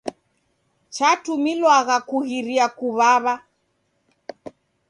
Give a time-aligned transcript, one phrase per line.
[0.95, 3.33] Chatumilwagha kughiria kuw'aw'a.